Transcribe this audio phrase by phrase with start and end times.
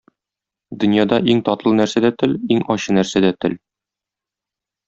[0.83, 3.59] Дөньяда иң татлы нәрсә дә— тел, иң ачы нәрсә дә— тел.